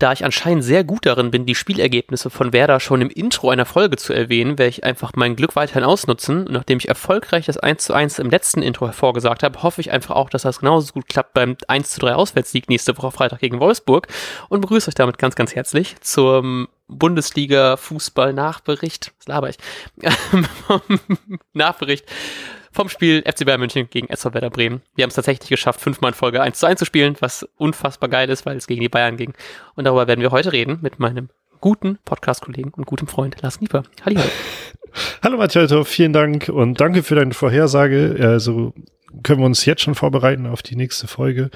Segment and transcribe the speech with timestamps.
[0.00, 3.66] da ich anscheinend sehr gut darin bin, die Spielergebnisse von Werder schon im Intro einer
[3.66, 6.46] Folge zu erwähnen, werde ich einfach mein Glück weiterhin ausnutzen.
[6.46, 9.92] Und nachdem ich erfolgreich das 1 zu 1 im letzten Intro hervorgesagt habe, hoffe ich
[9.92, 13.40] einfach auch, dass das genauso gut klappt beim 1 zu 3 Auswärtssieg nächste Woche Freitag
[13.40, 14.08] gegen Wolfsburg
[14.48, 19.12] und begrüße euch damit ganz, ganz herzlich zum Bundesliga-Fußball-Nachbericht.
[19.18, 19.58] Was laber ich?
[21.52, 22.06] Nachbericht
[22.72, 24.82] vom Spiel FC Bayern München gegen SV Werder Bremen.
[24.94, 28.08] Wir haben es tatsächlich geschafft, fünfmal in Folge 1 zu 1 zu spielen, was unfassbar
[28.08, 29.34] geil ist, weil es gegen die Bayern ging.
[29.74, 31.28] Und darüber werden wir heute reden mit meinem
[31.60, 33.82] guten Podcast-Kollegen und gutem Freund Lars Nieper.
[34.04, 34.30] Halli, hallo.
[35.22, 38.16] Hallo Matthias, vielen Dank und danke für deine Vorhersage.
[38.20, 38.74] Also
[39.22, 41.50] können wir uns jetzt schon vorbereiten auf die nächste Folge.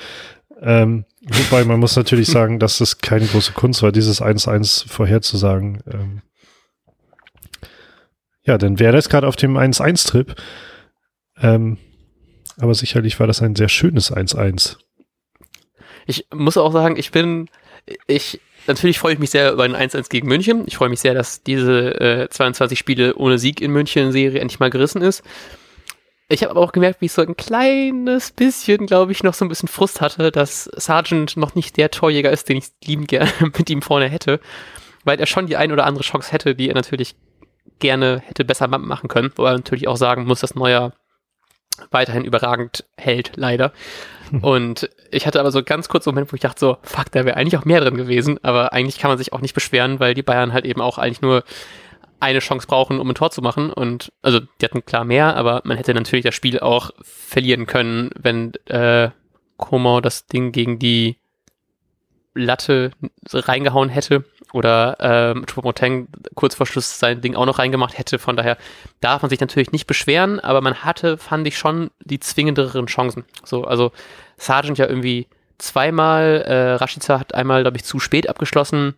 [0.60, 5.82] Ähm, wobei man muss natürlich sagen, dass es keine große Kunst war, dieses 1-1 vorherzusagen.
[5.92, 6.22] Ähm,
[8.44, 10.34] ja, denn wer ist gerade auf dem 1-1-Trip?
[11.44, 11.76] Ähm,
[12.58, 14.78] aber sicherlich war das ein sehr schönes 1-1.
[16.06, 17.50] Ich muss auch sagen, ich bin,
[18.06, 20.64] ich, natürlich freue ich mich sehr über ein 1-1 gegen München.
[20.66, 24.58] Ich freue mich sehr, dass diese äh, 22 Spiele ohne Sieg in München Serie endlich
[24.58, 25.22] mal gerissen ist.
[26.30, 29.44] Ich habe aber auch gemerkt, wie ich so ein kleines bisschen, glaube ich, noch so
[29.44, 33.30] ein bisschen Frust hatte, dass Sargent noch nicht der Torjäger ist, den ich lieben gerne
[33.40, 34.40] mit ihm vorne hätte,
[35.04, 37.16] weil er schon die ein oder andere Chance hätte, die er natürlich
[37.80, 40.94] gerne hätte besser machen können, wo er natürlich auch sagen muss, dass Neuer
[41.90, 43.72] weiterhin überragend hält, leider.
[44.42, 47.24] Und ich hatte aber so ganz kurz einen Moment, wo ich dachte so, fuck, da
[47.24, 50.14] wäre eigentlich auch mehr drin gewesen, aber eigentlich kann man sich auch nicht beschweren, weil
[50.14, 51.44] die Bayern halt eben auch eigentlich nur
[52.20, 53.70] eine Chance brauchen, um ein Tor zu machen.
[53.70, 58.10] Und also die hatten klar mehr, aber man hätte natürlich das Spiel auch verlieren können,
[58.18, 59.10] wenn äh,
[59.56, 61.16] Como das Ding gegen die
[62.34, 62.90] Latte
[63.32, 68.20] reingehauen hätte oder ähm, Choupo-Moteng kurz vor Schluss sein Ding auch noch reingemacht hätte.
[68.20, 68.56] Von daher
[69.00, 73.24] darf man sich natürlich nicht beschweren, aber man hatte, fand ich, schon die zwingenderen Chancen.
[73.42, 73.90] So, also
[74.36, 75.26] Sargent ja irgendwie
[75.58, 78.94] zweimal, äh, Rashica hat einmal, glaube ich, zu spät abgeschlossen.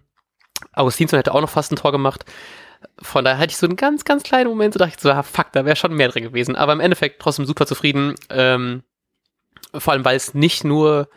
[0.75, 2.27] Augustinsson hätte auch noch fast ein Tor gemacht.
[3.01, 5.23] Von daher hatte ich so einen ganz, ganz kleinen Moment, so dachte ich so, ah,
[5.23, 6.55] fuck, da wäre schon mehr drin gewesen.
[6.55, 8.15] Aber im Endeffekt trotzdem super zufrieden.
[8.29, 8.83] Ähm,
[9.75, 11.09] vor allem, weil es nicht nur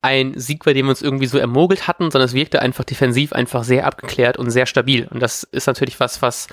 [0.00, 3.32] ein Sieg war, den wir uns irgendwie so ermogelt hatten, sondern es wirkte einfach defensiv
[3.32, 5.08] einfach sehr abgeklärt und sehr stabil.
[5.10, 6.48] Und das ist natürlich was, was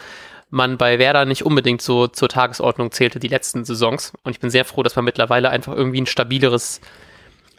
[0.49, 4.13] man bei Werder nicht unbedingt so zur Tagesordnung zählte die letzten Saisons.
[4.23, 6.81] Und ich bin sehr froh, dass man mittlerweile einfach irgendwie ein stabileres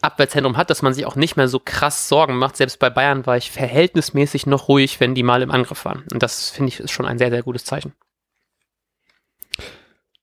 [0.02, 2.56] Abwehrzentrum hat, dass man sich auch nicht mehr so krass Sorgen macht.
[2.56, 6.04] Selbst bei Bayern war ich verhältnismäßig noch ruhig, wenn die mal im Angriff waren.
[6.12, 7.92] Und das finde ich ist schon ein sehr, sehr gutes Zeichen.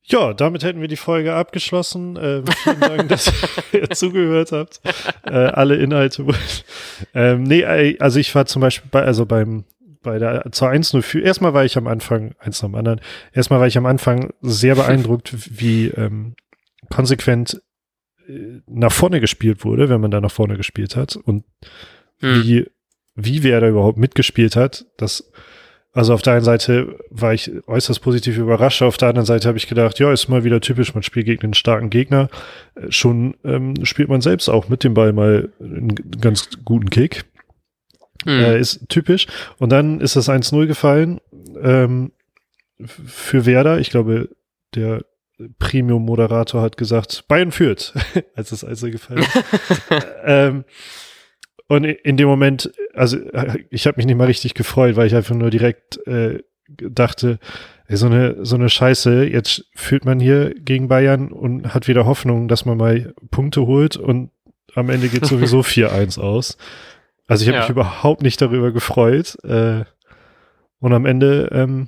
[0.05, 2.17] Ja, damit hätten wir die Folge abgeschlossen.
[2.17, 3.31] Äh, vielen Dank, dass
[3.71, 4.81] ihr zugehört habt.
[5.25, 6.25] Äh, alle Inhalte.
[7.13, 7.63] ähm, nee,
[7.99, 9.63] also ich war zum Beispiel bei, also beim,
[10.01, 13.61] bei der, zur 1 für, erstmal war ich am Anfang, eins nach dem anderen, erstmal
[13.61, 16.35] war ich am Anfang sehr beeindruckt, wie ähm,
[16.89, 17.61] konsequent
[18.27, 21.45] äh, nach vorne gespielt wurde, wenn man da nach vorne gespielt hat und
[22.19, 22.43] hm.
[22.43, 22.67] wie,
[23.15, 24.85] wie wer da überhaupt mitgespielt hat.
[24.97, 25.31] Das
[25.93, 29.59] also auf der einen Seite war ich äußerst positiv überrascht, auf der anderen Seite habe
[29.59, 32.29] ich gedacht, ja, ist mal wieder typisch, man spielt gegen einen starken Gegner.
[32.75, 37.25] Äh, schon ähm, spielt man selbst auch mit dem Ball mal einen ganz guten Kick.
[38.25, 38.31] Mhm.
[38.31, 39.27] Äh, ist typisch.
[39.59, 41.21] Und dann ist das 1-0 gefallen
[41.61, 42.11] ähm,
[42.85, 43.79] für Werder.
[43.79, 44.29] Ich glaube,
[44.73, 45.05] der
[45.59, 47.93] Premium-Moderator hat gesagt, Bayern führt,
[48.35, 49.43] als das Einzel gefallen ist.
[50.23, 50.65] ähm,
[51.67, 53.17] und in dem Moment, also
[53.69, 57.39] ich habe mich nicht mal richtig gefreut, weil ich einfach nur direkt äh, dachte,
[57.87, 62.05] ey, so eine so eine Scheiße, jetzt führt man hier gegen Bayern und hat wieder
[62.05, 64.31] Hoffnung, dass man mal Punkte holt und
[64.75, 66.57] am Ende geht sowieso 4-1 aus.
[67.27, 67.63] Also ich habe ja.
[67.63, 69.37] mich überhaupt nicht darüber gefreut.
[69.43, 69.83] Äh,
[70.79, 71.87] und am Ende ähm,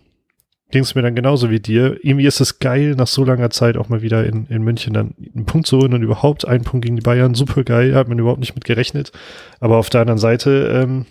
[0.72, 1.98] ging es mir dann genauso wie dir.
[2.02, 5.14] Irgendwie ist es geil, nach so langer Zeit auch mal wieder in, in München dann
[5.36, 7.36] einen Punkt zu holen und überhaupt einen Punkt gegen die Bayern.
[7.36, 9.12] Super geil, hat man überhaupt nicht mit gerechnet.
[9.60, 11.06] Aber auf der anderen Seite, ähm,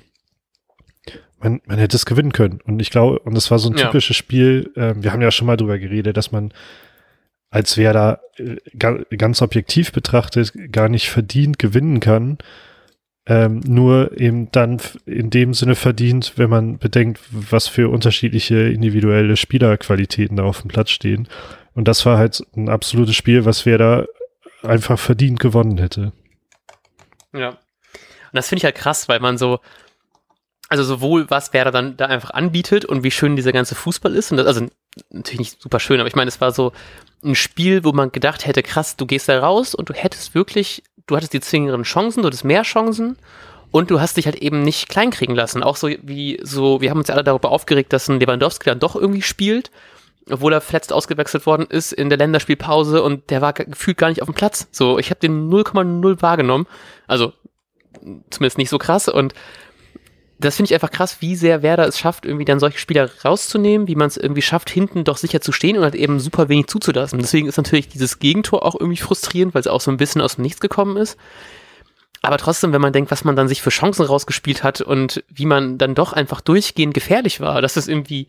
[1.38, 2.60] man, man hätte es gewinnen können.
[2.64, 3.87] Und ich glaube, und das war so ein ja.
[3.87, 6.53] typisches Spiel, ähm, wir haben ja schon mal drüber geredet, dass man
[7.50, 8.56] als wer da äh,
[9.16, 12.38] ganz objektiv betrachtet gar nicht verdient gewinnen kann
[13.26, 19.37] ähm, nur eben dann in dem Sinne verdient, wenn man bedenkt, was für unterschiedliche individuelle
[19.37, 21.29] Spielerqualitäten da auf dem Platz stehen.
[21.75, 24.05] Und das war halt ein absolutes Spiel, was wer da
[24.62, 26.12] einfach verdient gewonnen hätte.
[27.32, 27.50] Ja.
[27.50, 27.59] Und
[28.32, 29.61] das finde ich halt krass, weil man so,
[30.69, 34.32] also sowohl was Werder dann da einfach anbietet und wie schön dieser ganze Fußball ist.
[34.32, 34.67] Und das, also
[35.11, 36.73] natürlich nicht super schön, aber ich meine, es war so
[37.25, 40.82] ein Spiel, wo man gedacht hätte, krass, du gehst da raus und du hättest wirklich
[41.06, 43.17] du hattest die zwingenden Chancen, du hattest mehr Chancen
[43.71, 45.62] und du hast dich halt eben nicht kleinkriegen lassen.
[45.62, 48.81] Auch so wie so, wir haben uns ja alle darüber aufgeregt, dass ein Lewandowski dann
[48.81, 49.71] doch irgendwie spielt,
[50.31, 54.23] obwohl er verletzt ausgewechselt worden ist in der Länderspielpause und der war gefühlt gar nicht
[54.23, 54.69] auf dem Platz.
[54.71, 56.67] So, ich habe den 0,0 wahrgenommen.
[57.06, 57.33] Also
[58.31, 59.35] zumindest nicht so krass und
[60.38, 63.86] das finde ich einfach krass, wie sehr Werder es schafft, irgendwie dann solche Spieler rauszunehmen,
[63.86, 66.66] wie man es irgendwie schafft, hinten doch sicher zu stehen und halt eben super wenig
[66.66, 67.20] zuzulassen.
[67.20, 70.36] Deswegen ist natürlich dieses Gegentor auch irgendwie frustrierend, weil es auch so ein bisschen aus
[70.36, 71.16] dem Nichts gekommen ist.
[72.22, 75.46] Aber trotzdem, wenn man denkt, was man dann sich für Chancen rausgespielt hat und wie
[75.46, 78.28] man dann doch einfach durchgehend gefährlich war, das ist irgendwie,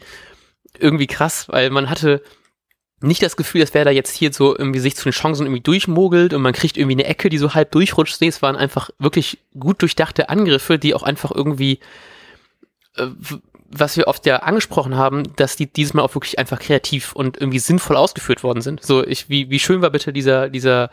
[0.78, 2.22] irgendwie krass, weil man hatte
[3.06, 6.34] nicht das Gefühl, dass Werder jetzt hier so irgendwie sich zu den Chancen irgendwie durchmogelt
[6.34, 8.20] und man kriegt irgendwie eine Ecke, die so halb durchrutscht.
[8.22, 11.80] Nee, es waren einfach wirklich gut durchdachte Angriffe, die auch einfach irgendwie,
[12.96, 13.08] äh,
[13.70, 17.38] was wir oft ja angesprochen haben, dass die dieses Mal auch wirklich einfach kreativ und
[17.38, 18.84] irgendwie sinnvoll ausgeführt worden sind.
[18.84, 20.90] So, ich, wie, wie schön war bitte dieser, dieser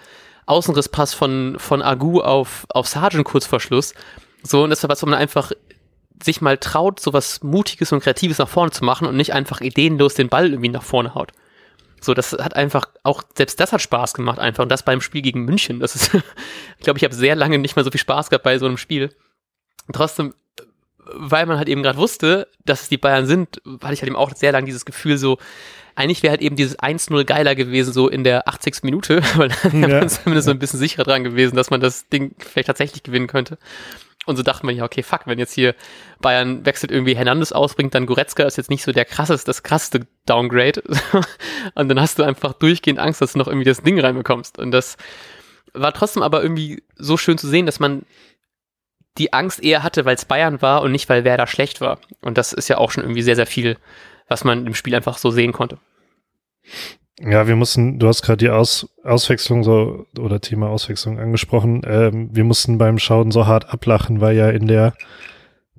[0.47, 3.95] Außenrisspass von, von Agu auf, auf Sargent kurz vor Schluss.
[4.43, 5.53] So, und das war was, wo man einfach
[6.23, 9.61] sich mal traut, so was Mutiges und Kreatives nach vorne zu machen und nicht einfach
[9.61, 11.33] ideenlos den Ball irgendwie nach vorne haut.
[12.05, 14.63] So, das hat einfach auch, selbst das hat Spaß gemacht einfach.
[14.63, 15.81] Und das beim Spiel gegen München.
[15.81, 16.15] Das ist,
[16.79, 18.77] ich glaube, ich habe sehr lange nicht mehr so viel Spaß gehabt bei so einem
[18.77, 19.15] Spiel.
[19.87, 20.35] Und trotzdem,
[21.15, 24.17] weil man halt eben gerade wusste, dass es die Bayern sind, hatte ich halt eben
[24.17, 25.39] auch sehr lange dieses Gefühl so,
[25.95, 28.83] eigentlich wäre halt eben dieses 1-0 geiler gewesen, so in der 80.
[28.83, 29.89] Minute, weil dann ja.
[29.89, 33.03] wäre man zumindest so ein bisschen sicherer dran gewesen, dass man das Ding vielleicht tatsächlich
[33.03, 33.59] gewinnen könnte.
[34.25, 35.75] Und so dachte man ja, okay, fuck, wenn jetzt hier
[36.21, 40.07] Bayern wechselt irgendwie Hernandez ausbringt, dann Goretzka ist jetzt nicht so der krasseste, das krasseste
[40.27, 40.83] Downgrade.
[41.75, 44.59] und dann hast du einfach durchgehend Angst, dass du noch irgendwie das Ding reinbekommst.
[44.59, 44.97] Und das
[45.73, 48.05] war trotzdem aber irgendwie so schön zu sehen, dass man
[49.19, 51.99] die Angst eher hatte, weil es Bayern war und nicht, weil Werder schlecht war.
[52.21, 53.77] Und das ist ja auch schon irgendwie sehr, sehr viel,
[54.29, 55.79] was man im Spiel einfach so sehen konnte.
[57.21, 61.83] Ja, wir mussten, du hast gerade die Aus, Auswechslung so oder Thema Auswechslung angesprochen.
[61.85, 64.95] Ähm, wir mussten beim Schauen so hart ablachen, weil ja in der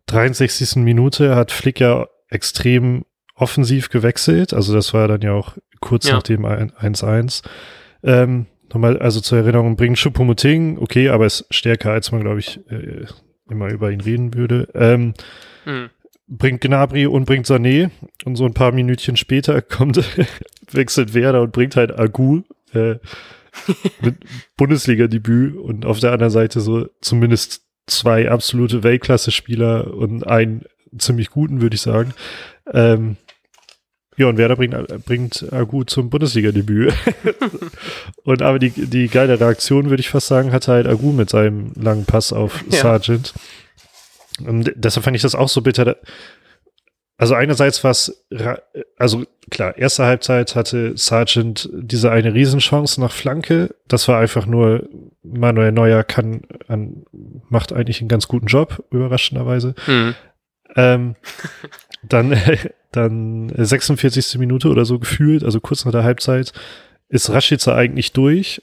[0.05, 0.77] 63.
[0.77, 4.53] Minute hat Flick ja extrem offensiv gewechselt.
[4.53, 6.15] Also das war dann ja auch kurz ja.
[6.15, 7.43] nach dem 1-1.
[8.03, 12.59] Ähm, nochmal, also zur Erinnerung, bringt Choupo-Moting, okay, aber ist stärker, als man, glaube ich,
[12.69, 13.05] äh,
[13.49, 14.69] immer über ihn reden würde.
[14.75, 15.13] Ähm,
[15.65, 15.89] mhm
[16.37, 17.91] bringt Gnabry und bringt Sané
[18.25, 20.01] und so ein paar Minütchen später kommt,
[20.71, 22.41] wechselt Werder und bringt halt Agu
[22.73, 22.95] äh,
[24.01, 24.15] mit
[24.57, 30.63] Bundesliga-Debüt und auf der anderen Seite so zumindest zwei absolute Weltklasse-Spieler und einen
[30.97, 32.13] ziemlich guten, würde ich sagen.
[32.71, 33.17] Ähm,
[34.15, 36.93] ja, und Werder bringt, bringt Agu zum Bundesliga-Debüt.
[38.23, 41.73] und aber die, die geile Reaktion, würde ich fast sagen, hatte halt Agu mit seinem
[41.75, 42.79] langen Pass auf ja.
[44.47, 45.97] Und deshalb fand ich das auch so bitter.
[47.17, 48.25] Also einerseits war es,
[48.97, 53.75] also klar, erste Halbzeit hatte Sargent diese eine Riesenchance nach Flanke.
[53.87, 54.89] Das war einfach nur,
[55.21, 57.05] Manuel Neuer kann, an,
[57.49, 59.75] macht eigentlich einen ganz guten Job, überraschenderweise.
[59.87, 60.15] Mhm.
[60.75, 61.15] Ähm,
[62.03, 62.35] dann,
[62.91, 64.39] dann 46.
[64.39, 66.51] Minute oder so gefühlt, also kurz nach der Halbzeit,
[67.09, 68.61] ist Rashica eigentlich durch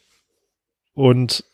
[0.94, 1.44] und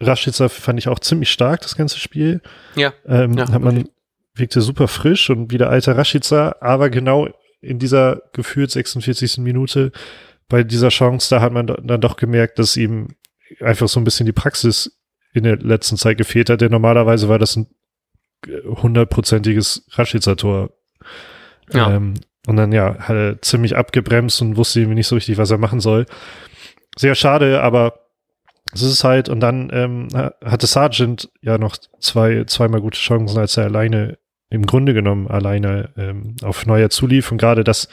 [0.00, 2.40] Rashica fand ich auch ziemlich stark, das ganze Spiel.
[2.76, 2.92] Ja.
[3.06, 3.88] Ähm, ja hat man,
[4.34, 7.28] wirkte super frisch und wie der alte Rashica, aber genau
[7.60, 9.38] in dieser gefühlt 46.
[9.38, 9.92] Minute
[10.48, 13.08] bei dieser Chance, da hat man dann doch gemerkt, dass ihm
[13.60, 14.98] einfach so ein bisschen die Praxis
[15.34, 17.66] in der letzten Zeit gefehlt hat, denn normalerweise war das ein
[18.46, 20.70] hundertprozentiges Rashica-Tor.
[21.72, 21.96] Ja.
[21.96, 22.14] Ähm,
[22.46, 25.58] und dann ja, hat er ziemlich abgebremst und wusste irgendwie nicht so richtig, was er
[25.58, 26.06] machen soll.
[26.96, 28.07] Sehr schade, aber
[28.72, 30.08] das ist halt, und dann ähm,
[30.44, 34.18] hatte Sargent ja noch zwei, zweimal gute Chancen, als er alleine,
[34.50, 37.30] im Grunde genommen alleine ähm, auf Neuer zulief.
[37.32, 37.88] Und gerade das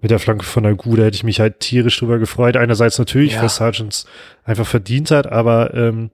[0.00, 2.56] mit der Flanke von Agu, da hätte ich mich halt tierisch drüber gefreut.
[2.56, 3.42] Einerseits natürlich, ja.
[3.42, 4.04] was Sargent
[4.44, 6.10] einfach verdient hat, aber ähm,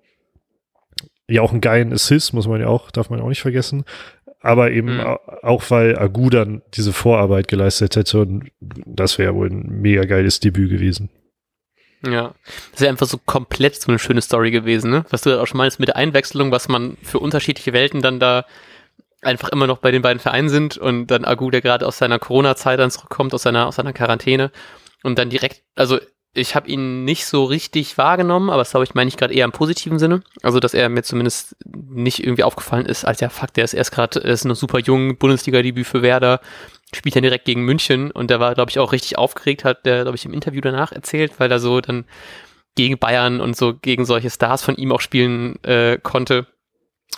[1.29, 3.85] ja auch einen geilen Assist, muss man ja auch, darf man auch nicht vergessen.
[4.41, 5.17] Aber eben mhm.
[5.43, 10.39] auch, weil Agu dann diese Vorarbeit geleistet hätte und das wäre wohl ein mega geiles
[10.39, 11.09] Debüt gewesen.
[12.07, 12.35] Ja,
[12.73, 15.05] das wäre einfach so komplett so eine schöne Story gewesen, ne?
[15.11, 18.45] Was du auch schon meinst mit der Einwechslung, was man für unterschiedliche Welten dann da
[19.23, 22.19] einfach immer noch bei den beiden Vereinen sind und dann Agu, der gerade aus seiner
[22.19, 24.51] Corona-Zeit dann zurückkommt, aus seiner, aus seiner Quarantäne
[25.03, 25.99] und dann direkt, also
[26.35, 29.45] ich habe ihn nicht so richtig wahrgenommen, aber das glaube ich meine ich gerade eher
[29.45, 30.23] im positiven Sinne.
[30.43, 33.93] Also, dass er mir zumindest nicht irgendwie aufgefallen ist, als ja, fuck, der ist erst
[33.93, 36.41] gerade, ist noch super jung, Bundesliga-Debüt für Werder,
[36.95, 40.03] spielt ja direkt gegen München und der war, glaube ich, auch richtig aufgeregt, hat der,
[40.03, 42.05] glaube ich, im Interview danach erzählt, weil er so dann
[42.77, 46.47] gegen Bayern und so gegen solche Stars von ihm auch spielen äh, konnte.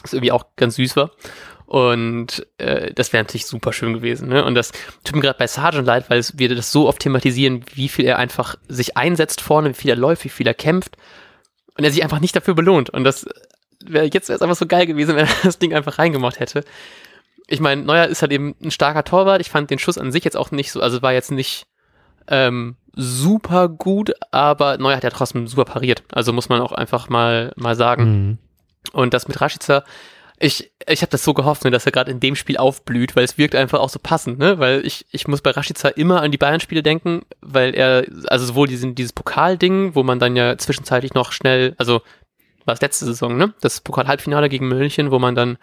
[0.02, 1.10] Was irgendwie auch ganz süß war.
[1.64, 4.28] Und äh, das wäre natürlich super schön gewesen.
[4.28, 4.44] Ne?
[4.44, 7.88] Und das tut mir gerade bei Sargent leid, weil wir das so oft thematisieren, wie
[7.88, 10.96] viel er einfach sich einsetzt vorne, wie viel er läuft, wie viel er kämpft.
[11.76, 12.90] Und er sich einfach nicht dafür belohnt.
[12.90, 13.26] Und das
[13.84, 16.64] wäre jetzt wäre es einfach so geil gewesen, wenn er das Ding einfach reingemacht hätte
[17.46, 19.40] ich meine, Neuer ist halt eben ein starker Torwart.
[19.40, 21.66] Ich fand den Schuss an sich jetzt auch nicht so, also war jetzt nicht
[22.28, 26.02] ähm, super gut, aber Neuer hat ja trotzdem super pariert.
[26.12, 28.04] Also muss man auch einfach mal, mal sagen.
[28.04, 28.38] Mhm.
[28.92, 29.84] Und das mit Rashica
[30.38, 33.24] Ich, ich habe das so gehofft, ne, dass er gerade in dem Spiel aufblüht, weil
[33.24, 34.58] es wirkt einfach auch so passend, ne?
[34.58, 38.66] Weil ich, ich muss bei Rashica immer an die Bayern-Spiele denken, weil er, also sowohl
[38.68, 42.02] diesen, dieses Pokalding, wo man dann ja zwischenzeitlich noch schnell, also
[42.64, 43.54] war es letzte Saison, ne?
[43.60, 45.58] Das Pokal-Halbfinale gegen München, wo man dann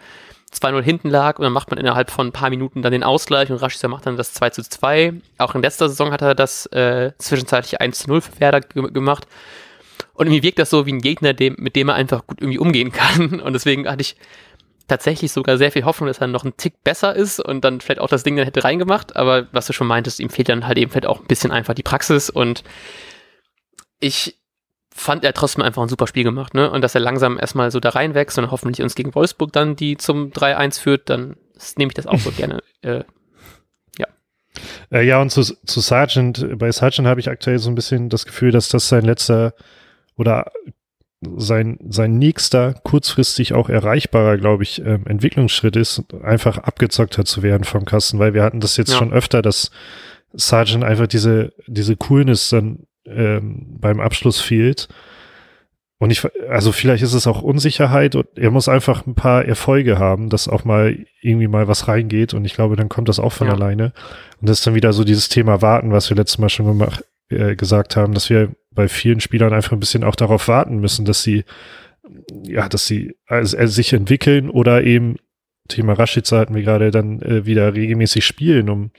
[0.52, 3.50] 2-0 hinten lag und dann macht man innerhalb von ein paar Minuten dann den Ausgleich
[3.50, 5.14] und Rashica macht dann das 2 zu 2.
[5.38, 9.26] Auch in letzter Saison hat er das äh, zwischenzeitlich 1 zu 0 für Werder gemacht.
[10.14, 12.58] Und irgendwie wirkt das so wie ein Gegner, dem, mit dem er einfach gut irgendwie
[12.58, 13.40] umgehen kann.
[13.44, 14.16] Und deswegen hatte ich
[14.86, 18.00] tatsächlich sogar sehr viel Hoffnung, dass er noch ein Tick besser ist und dann vielleicht
[18.00, 19.16] auch das Ding dann hätte reingemacht.
[19.16, 21.72] Aber was du schon meintest, ihm fehlt dann halt eben vielleicht auch ein bisschen einfach
[21.72, 22.64] die Praxis und
[23.98, 24.38] ich
[24.96, 26.70] fand er trotzdem einfach ein super Spiel gemacht, ne?
[26.70, 29.96] Und dass er langsam erstmal so da reinwächst und hoffentlich uns gegen Wolfsburg dann die
[29.96, 31.36] zum 3-1 führt, dann
[31.76, 32.62] nehme ich das auch so gerne.
[32.80, 33.02] Äh,
[33.98, 34.06] ja.
[34.92, 38.24] Äh, ja, und zu, zu Sargent, bei Sargent habe ich aktuell so ein bisschen das
[38.24, 39.54] Gefühl, dass das sein letzter
[40.16, 40.52] oder
[41.36, 47.64] sein, sein nächster, kurzfristig auch erreichbarer, glaube ich, ähm, Entwicklungsschritt ist, einfach abgezockter zu werden
[47.64, 48.98] vom Kasten, weil wir hatten das jetzt ja.
[48.98, 49.72] schon öfter, dass
[50.32, 54.88] Sargent einfach diese, diese Coolness dann ähm, beim Abschluss fehlt.
[55.98, 59.98] Und ich, also vielleicht ist es auch Unsicherheit und er muss einfach ein paar Erfolge
[59.98, 63.32] haben, dass auch mal irgendwie mal was reingeht und ich glaube, dann kommt das auch
[63.32, 63.54] von ja.
[63.54, 63.92] alleine.
[64.40, 67.04] Und das ist dann wieder so dieses Thema Warten, was wir letztes Mal schon gemacht,
[67.30, 71.04] äh, gesagt haben, dass wir bei vielen Spielern einfach ein bisschen auch darauf warten müssen,
[71.04, 71.44] dass sie,
[72.42, 75.16] ja, dass sie also, äh, sich entwickeln oder eben,
[75.68, 78.90] Thema Rashica hatten wir gerade dann äh, wieder regelmäßig spielen, um,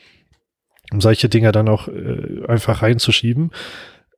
[0.92, 3.52] um solche Dinger dann auch äh, einfach reinzuschieben.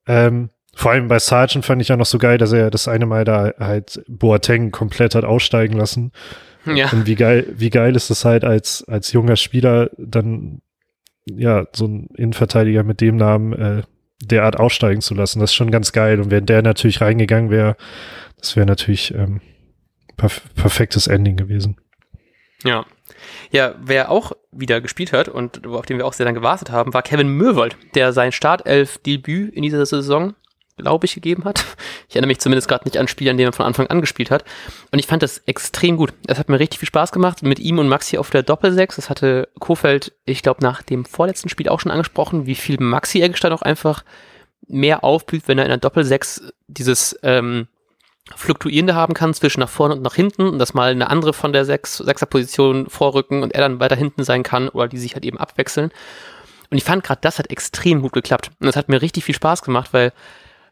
[0.08, 3.06] Ähm, vor allem bei Sargent fand ich ja noch so geil, dass er das eine
[3.06, 6.12] Mal da halt Boateng komplett hat aussteigen lassen.
[6.66, 6.92] Ja.
[6.92, 10.62] Und wie geil, wie geil ist es halt als, als junger Spieler dann,
[11.26, 13.84] ja, so ein Innenverteidiger mit dem Namen äh,
[14.22, 15.40] derart aussteigen zu lassen.
[15.40, 16.20] Das ist schon ganz geil.
[16.20, 17.76] Und wenn der natürlich reingegangen wäre,
[18.38, 19.42] das wäre natürlich ähm,
[20.16, 21.78] perf perfektes Ending gewesen.
[22.64, 22.86] Ja.
[23.52, 26.94] Ja, wer auch wieder gespielt hat und auf den wir auch sehr lange gewartet haben,
[26.94, 30.36] war Kevin Möwold, der sein Startelf-Debüt in dieser Saison
[30.78, 31.66] glaube ich, gegeben hat.
[32.08, 34.32] Ich erinnere mich zumindest gerade nicht an Spiele, an denen er von Anfang an gespielt
[34.32, 34.46] hat.
[34.92, 36.14] Und ich fand das extrem gut.
[36.28, 38.96] Es hat mir richtig viel Spaß gemacht mit ihm und Maxi auf der Doppelsechs.
[38.96, 43.22] Das hatte Kofeld, ich glaube, nach dem vorletzten Spiel auch schon angesprochen, wie viel Maxi
[43.22, 44.06] Eggestein auch einfach
[44.68, 47.68] mehr aufblüht, wenn er in der Doppelsechs dieses ähm,
[48.36, 51.54] Fluktuierende haben kann zwischen nach vorne und nach hinten und dass mal eine andere von
[51.54, 55.26] der Sechs, Sechser-Position vorrücken und er dann weiter hinten sein kann oder die sich halt
[55.26, 55.92] eben abwechseln.
[56.70, 58.52] Und ich fand gerade, das hat extrem gut geklappt.
[58.60, 60.12] Und das hat mir richtig viel Spaß gemacht, weil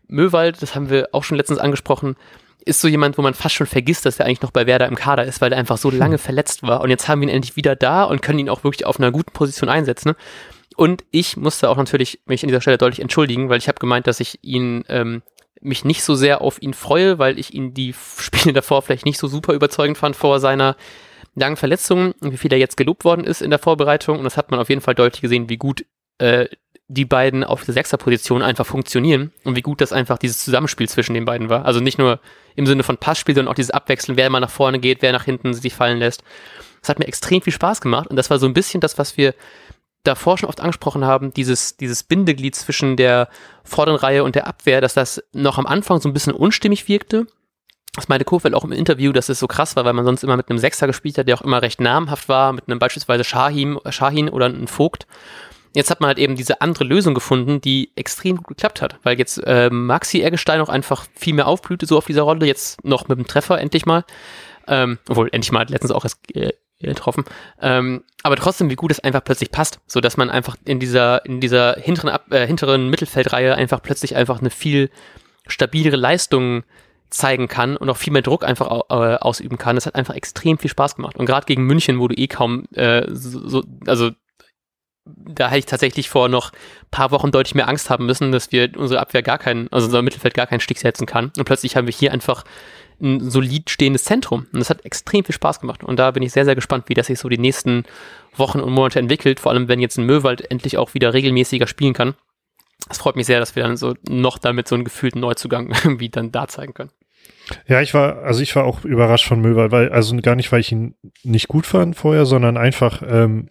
[0.08, 2.16] Möwald, das haben wir auch schon letztens angesprochen,
[2.66, 4.96] ist so jemand, wo man fast schon vergisst, dass er eigentlich noch bei Werder im
[4.96, 6.00] Kader ist, weil er einfach so hm.
[6.00, 6.82] lange verletzt war.
[6.82, 9.12] Und jetzt haben wir ihn endlich wieder da und können ihn auch wirklich auf einer
[9.12, 10.14] guten Position einsetzen.
[10.76, 14.08] Und ich musste auch natürlich mich an dieser Stelle deutlich entschuldigen, weil ich habe gemeint,
[14.08, 15.22] dass ich ihn ähm,
[15.66, 19.20] mich nicht so sehr auf ihn freue, weil ich ihn die Spiele davor vielleicht nicht
[19.20, 20.76] so super überzeugend fand vor seiner
[21.36, 24.18] langen Verletzung und wie viel er jetzt gelobt worden ist in der Vorbereitung.
[24.18, 25.86] Und das hat man auf jeden Fall deutlich gesehen, wie gut
[26.18, 26.48] äh,
[26.88, 31.16] die beiden auf der Sechserposition einfach funktionieren und wie gut das einfach dieses Zusammenspiel zwischen
[31.16, 31.66] den beiden war.
[31.66, 32.20] Also nicht nur
[32.56, 35.26] im Sinne von Passspiel, sondern auch dieses Abwechseln, wer mal nach vorne geht, wer nach
[35.26, 36.24] hinten sich fallen lässt.
[36.82, 39.18] Das hat mir extrem viel Spaß gemacht und das war so ein bisschen das, was
[39.18, 39.34] wir
[40.08, 43.30] davor schon oft angesprochen haben, dieses, dieses Bindeglied zwischen der
[43.64, 47.28] vorderen Reihe und der Abwehr, dass das noch am Anfang so ein bisschen unstimmig wirkte.
[47.96, 50.36] Das meinte Kofeld auch im Interview, dass es so krass war, weil man sonst immer
[50.36, 53.80] mit einem Sechser gespielt hat, der auch immer recht namhaft war, mit einem beispielsweise Shahin,
[53.90, 55.08] Shahin oder einem Vogt.
[55.74, 59.18] Jetzt hat man halt eben diese andere Lösung gefunden, die extrem gut geklappt hat, weil
[59.18, 63.08] jetzt äh, Maxi Eggestein auch einfach viel mehr aufblühte so auf dieser Rolle, jetzt noch
[63.10, 64.06] mit dem Treffer endlich mal.
[64.68, 66.54] Ähm, obwohl, endlich mal, letztens auch erst äh,
[66.86, 67.24] getroffen.
[67.62, 71.26] Ähm, aber trotzdem, wie gut es einfach plötzlich passt, so dass man einfach in dieser,
[71.26, 74.90] in dieser hinteren, Ab äh, hinteren Mittelfeldreihe einfach plötzlich einfach eine viel
[75.48, 76.64] stabilere Leistung
[77.10, 79.76] zeigen kann und auch viel mehr Druck einfach äh, ausüben kann.
[79.76, 81.18] Das hat einfach extrem viel Spaß gemacht.
[81.18, 84.12] Und gerade gegen München, wo du eh kaum äh, so, so, also
[85.06, 86.52] da hätte ich tatsächlich vor noch
[86.90, 90.02] paar Wochen deutlich mehr Angst haben müssen, dass wir unsere Abwehr gar keinen, also unser
[90.02, 91.32] Mittelfeld gar keinen Stich setzen kann.
[91.38, 92.44] Und plötzlich haben wir hier einfach
[93.02, 94.48] ein solid stehendes Zentrum.
[94.52, 95.84] Und das hat extrem viel Spaß gemacht.
[95.84, 97.84] Und da bin ich sehr, sehr gespannt, wie das sich so die nächsten
[98.36, 99.40] Wochen und Monate entwickelt.
[99.40, 102.16] Vor allem, wenn jetzt ein Möwald endlich auch wieder regelmäßiger spielen kann.
[102.90, 106.10] Es freut mich sehr, dass wir dann so noch damit so einen gefühlten Neuzugang irgendwie
[106.10, 106.92] dann da zeigen können.
[107.68, 110.62] Ja, ich war, also ich war auch überrascht von Möwald, weil, also gar nicht, weil
[110.62, 113.50] ich ihn nicht gut fand vorher, sondern einfach, ähm,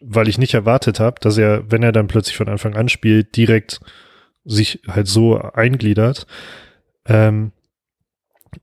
[0.00, 3.36] weil ich nicht erwartet habe, dass er, wenn er dann plötzlich von Anfang an spielt,
[3.36, 3.80] direkt
[4.44, 6.26] sich halt so eingliedert.
[7.06, 7.52] Ähm,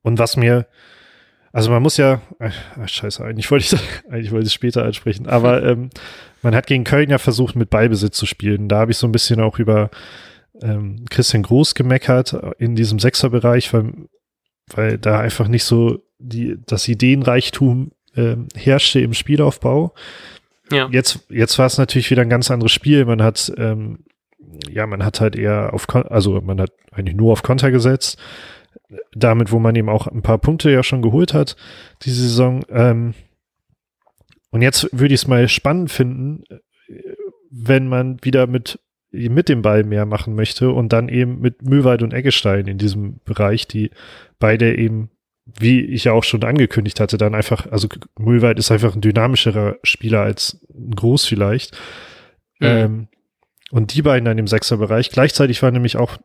[0.01, 0.67] und was mir,
[1.51, 2.53] also man muss ja, ach,
[2.88, 5.89] scheiße, eigentlich wollte ich eigentlich wollte ich es später ansprechen, aber ähm,
[6.41, 8.70] man hat gegen Köln ja versucht, mit Ballbesitz zu spielen.
[8.70, 9.89] Da habe ich so ein bisschen auch über
[10.62, 13.94] ähm, Christian Groß gemeckert in diesem Sechserbereich, weil
[14.74, 19.94] weil da einfach nicht so die, das Ideenreichtum ähm, herrschte im Spielaufbau.
[20.72, 20.89] Ja.
[20.91, 23.06] Jetzt, jetzt war es natürlich wieder ein ganz anderes Spiel.
[23.06, 24.00] Man hat, ähm,
[24.70, 28.17] ja, man hat halt eher auf, also man hat eigentlich nur auf Konter gesetzt.
[29.13, 31.56] Damit, wo man eben auch ein paar Punkte ja schon geholt hat,
[32.03, 32.63] diese Saison.
[32.70, 33.13] Ähm,
[34.50, 36.44] und jetzt würde ich es mal spannend finden,
[37.51, 38.79] wenn man wieder mit,
[39.12, 43.20] mit dem Ball mehr machen möchte und dann eben mit Mühlwald und Eggestein in diesem
[43.25, 43.91] Bereich, die
[44.39, 45.10] beide eben
[45.60, 47.88] wie ich ja auch schon angekündigt hatte, dann einfach, also
[48.20, 51.74] Müllwald ist einfach ein dynamischerer Spieler als ein Groß vielleicht.
[52.60, 52.67] Mhm.
[52.67, 53.08] Ähm,
[53.72, 55.10] und die beiden dann im Sechserbereich.
[55.10, 56.17] Gleichzeitig war nämlich auch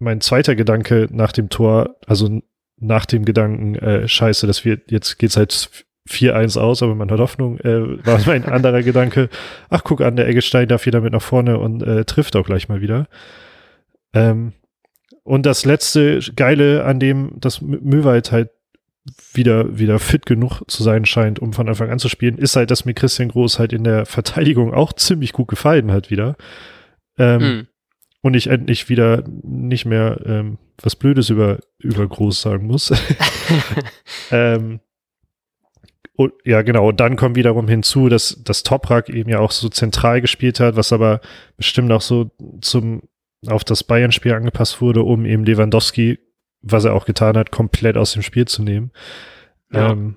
[0.00, 2.40] mein zweiter Gedanke nach dem Tor, also
[2.78, 5.70] nach dem Gedanken, äh, scheiße, das wird, jetzt geht's halt
[6.08, 9.28] 4-1 aus, aber man hat Hoffnung, äh, war mein anderer Gedanke,
[9.68, 12.68] ach guck an, der Eggestein darf wieder mit nach vorne und äh, trifft auch gleich
[12.68, 13.06] mal wieder.
[14.12, 14.54] Ähm,
[15.22, 18.50] und das letzte Geile an dem, dass Möwald halt
[19.32, 22.70] wieder, wieder fit genug zu sein scheint, um von Anfang an zu spielen, ist halt,
[22.70, 26.36] dass mir Christian Groß halt in der Verteidigung auch ziemlich gut gefallen hat wieder.
[27.18, 27.66] Ähm, hm.
[28.22, 32.92] Und ich endlich wieder nicht mehr ähm, was Blödes über, über Groß sagen muss.
[34.30, 34.80] ähm,
[36.16, 36.88] und, ja, genau.
[36.88, 40.76] Und dann kommt wiederum hinzu, dass das Toprak eben ja auch so zentral gespielt hat,
[40.76, 41.20] was aber
[41.56, 43.02] bestimmt auch so zum
[43.46, 46.18] auf das Bayern-Spiel angepasst wurde, um eben Lewandowski
[46.62, 48.90] was er auch getan hat, komplett aus dem Spiel zu nehmen.
[49.72, 49.90] Ja.
[49.90, 50.16] Ähm,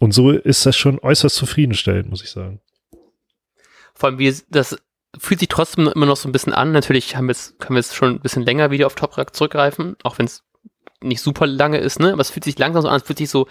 [0.00, 2.60] und so ist das schon äußerst zufriedenstellend, muss ich sagen.
[3.94, 4.76] Vor allem, wie das
[5.18, 6.72] fühlt sich trotzdem immer noch so ein bisschen an.
[6.72, 10.18] Natürlich haben wir's, können wir es schon ein bisschen länger wieder auf Toprak zurückgreifen, auch
[10.18, 10.44] wenn es
[11.02, 12.12] nicht super lange ist, ne?
[12.12, 13.46] Aber es fühlt sich langsam so an, es fühlt sich so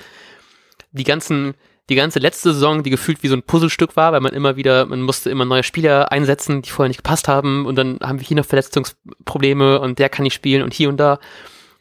[0.91, 1.53] die ganzen,
[1.89, 4.85] die ganze letzte Saison, die gefühlt wie so ein Puzzlestück war, weil man immer wieder,
[4.85, 8.27] man musste immer neue Spieler einsetzen, die vorher nicht gepasst haben und dann haben wir
[8.27, 11.19] hier noch Verletzungsprobleme und der kann nicht spielen und hier und da.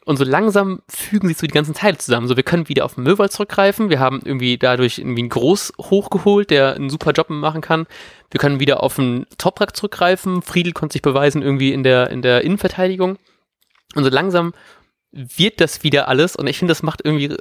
[0.03, 2.27] Und so langsam fügen sich so die ganzen Teile zusammen.
[2.27, 3.89] So, wir können wieder auf den Möwald zurückgreifen.
[3.91, 7.85] Wir haben irgendwie dadurch irgendwie einen Groß hochgeholt, der einen super Job machen kann.
[8.31, 10.41] Wir können wieder auf den Toprak zurückgreifen.
[10.41, 13.17] Friedel konnte sich beweisen irgendwie in der, in der Innenverteidigung.
[13.93, 14.53] Und so langsam
[15.11, 16.35] wird das wieder alles.
[16.35, 17.35] Und ich finde, das macht irgendwie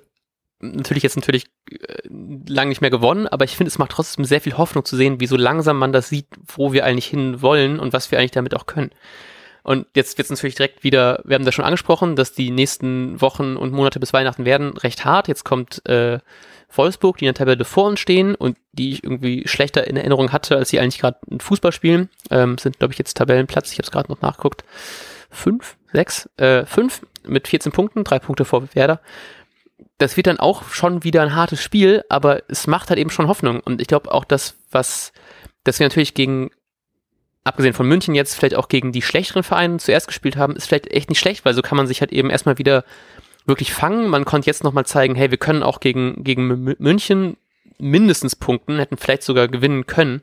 [0.60, 2.08] natürlich jetzt natürlich äh,
[2.46, 5.20] lang nicht mehr gewonnen, aber ich finde, es macht trotzdem sehr viel Hoffnung zu sehen,
[5.20, 8.30] wie so langsam man das sieht, wo wir eigentlich hin wollen und was wir eigentlich
[8.32, 8.90] damit auch können.
[9.70, 13.20] Und jetzt wird es natürlich direkt wieder, wir haben das schon angesprochen, dass die nächsten
[13.20, 15.28] Wochen und Monate bis Weihnachten werden recht hart.
[15.28, 16.18] Jetzt kommt äh,
[16.74, 20.32] Wolfsburg, die in der Tabelle vor uns stehen und die ich irgendwie schlechter in Erinnerung
[20.32, 22.08] hatte, als sie eigentlich gerade Fußball spielen.
[22.32, 24.64] Ähm, sind, glaube ich, jetzt Tabellenplatz, ich habe es gerade noch nachgeguckt.
[25.30, 29.00] Fünf, sechs, äh, fünf mit 14 Punkten, drei Punkte vor Werder.
[29.98, 33.28] Das wird dann auch schon wieder ein hartes Spiel, aber es macht halt eben schon
[33.28, 33.60] Hoffnung.
[33.60, 35.12] Und ich glaube auch, dass was,
[35.62, 36.50] dass wir natürlich gegen
[37.44, 40.92] abgesehen von München jetzt vielleicht auch gegen die schlechteren Vereine zuerst gespielt haben, ist vielleicht
[40.92, 42.84] echt nicht schlecht, weil so kann man sich halt eben erstmal wieder
[43.46, 44.08] wirklich fangen.
[44.08, 47.36] Man konnte jetzt nochmal zeigen, hey, wir können auch gegen, gegen München
[47.78, 50.22] mindestens punkten, hätten vielleicht sogar gewinnen können.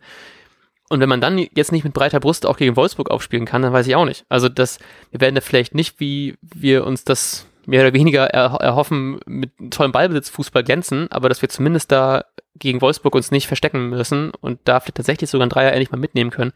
[0.90, 3.74] Und wenn man dann jetzt nicht mit breiter Brust auch gegen Wolfsburg aufspielen kann, dann
[3.74, 4.26] weiß ich auch nicht.
[4.30, 4.80] Also das,
[5.12, 9.92] wir werden da vielleicht nicht, wie wir uns das mehr oder weniger erhoffen, mit tollem
[9.92, 12.24] Ballbesitz Fußball glänzen, aber dass wir zumindest da
[12.56, 15.98] gegen Wolfsburg uns nicht verstecken müssen und da vielleicht tatsächlich sogar ein Dreier endlich mal
[15.98, 16.54] mitnehmen können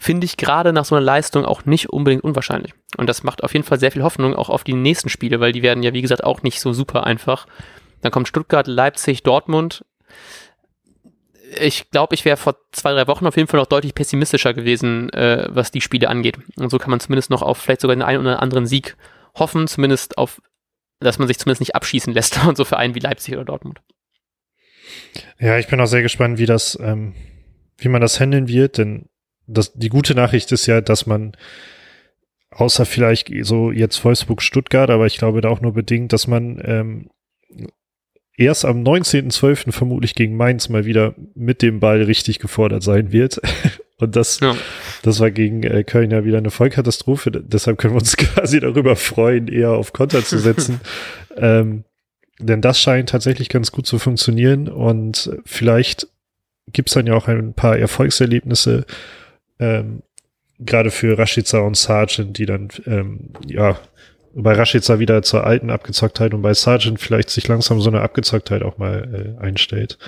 [0.00, 2.72] finde ich gerade nach so einer Leistung auch nicht unbedingt unwahrscheinlich.
[2.96, 5.52] Und das macht auf jeden Fall sehr viel Hoffnung auch auf die nächsten Spiele, weil
[5.52, 7.46] die werden ja, wie gesagt, auch nicht so super einfach.
[8.00, 9.84] Dann kommt Stuttgart, Leipzig, Dortmund.
[11.60, 15.10] Ich glaube, ich wäre vor zwei, drei Wochen auf jeden Fall noch deutlich pessimistischer gewesen,
[15.12, 16.38] äh, was die Spiele angeht.
[16.56, 18.96] Und so kann man zumindest noch auf vielleicht sogar den einen oder anderen Sieg
[19.34, 20.40] hoffen, zumindest auf,
[21.00, 23.80] dass man sich zumindest nicht abschießen lässt und so Vereinen wie Leipzig oder Dortmund.
[25.40, 27.14] Ja, ich bin auch sehr gespannt, wie das, ähm,
[27.78, 29.08] wie man das handeln wird, denn
[29.48, 31.32] das, die gute Nachricht ist ja, dass man
[32.50, 36.60] außer vielleicht so jetzt Wolfsburg, Stuttgart, aber ich glaube da auch nur bedingt, dass man
[36.64, 37.10] ähm,
[38.36, 39.72] erst am 19.12.
[39.72, 43.40] vermutlich gegen Mainz mal wieder mit dem Ball richtig gefordert sein wird.
[44.00, 44.54] Und das, ja.
[45.02, 47.32] das war gegen äh, Köln ja wieder eine Vollkatastrophe.
[47.32, 50.80] Deshalb können wir uns quasi darüber freuen, eher auf Konter zu setzen.
[51.36, 51.82] ähm,
[52.38, 54.68] denn das scheint tatsächlich ganz gut zu funktionieren.
[54.68, 56.06] Und vielleicht
[56.72, 58.86] gibt's dann ja auch ein paar Erfolgserlebnisse,
[59.58, 60.02] ähm,
[60.58, 63.78] gerade für Rashica und Sargent, die dann, ähm, ja,
[64.34, 68.62] bei Rashica wieder zur alten Abgezocktheit und bei Sargent vielleicht sich langsam so eine Abgezocktheit
[68.62, 69.98] auch mal äh, einstellt.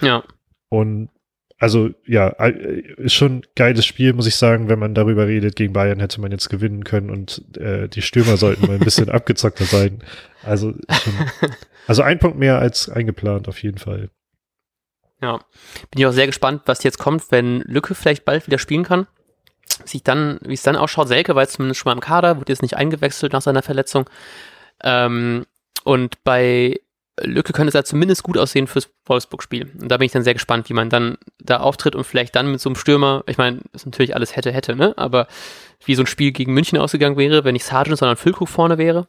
[0.00, 0.24] Ja.
[0.68, 1.10] Und
[1.58, 5.56] also ja, äh, ist schon ein geiles Spiel, muss ich sagen, wenn man darüber redet,
[5.56, 9.08] gegen Bayern hätte man jetzt gewinnen können und äh, die Stürmer sollten mal ein bisschen
[9.10, 10.02] abgezockter sein.
[10.42, 11.14] Also, schon,
[11.86, 14.10] also ein Punkt mehr als eingeplant, auf jeden Fall.
[15.22, 15.38] Ja,
[15.90, 19.06] bin ich auch sehr gespannt, was jetzt kommt, wenn Lücke vielleicht bald wieder spielen kann.
[19.84, 22.52] Sich dann, wie es dann ausschaut, Selke war jetzt zumindest schon mal im Kader, wurde
[22.52, 24.08] jetzt nicht eingewechselt nach seiner Verletzung.
[24.82, 25.46] Ähm,
[25.84, 26.80] und bei
[27.22, 29.70] Lücke könnte es ja zumindest gut aussehen fürs Wolfsburg-Spiel.
[29.80, 32.50] Und da bin ich dann sehr gespannt, wie man dann da auftritt und vielleicht dann
[32.50, 34.92] mit so einem Stürmer, ich meine, ist natürlich alles hätte, hätte, ne?
[34.98, 35.26] Aber
[35.84, 39.06] wie so ein Spiel gegen München ausgegangen wäre, wenn nicht Sargent, sondern Füllkrug vorne wäre,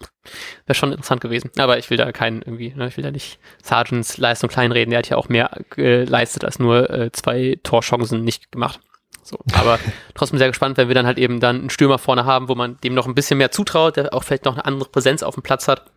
[0.65, 1.51] wäre schon interessant gewesen.
[1.57, 2.87] Aber ich will da keinen irgendwie, ne?
[2.87, 4.91] ich will da nicht Sargents Leistung kleinreden.
[4.91, 8.79] Der hat ja auch mehr geleistet als nur äh, zwei Torchancen nicht gemacht.
[9.23, 9.79] So, aber
[10.13, 12.77] trotzdem sehr gespannt, wenn wir dann halt eben dann einen Stürmer vorne haben, wo man
[12.83, 15.43] dem noch ein bisschen mehr zutraut, der auch vielleicht noch eine andere Präsenz auf dem
[15.43, 15.91] Platz hat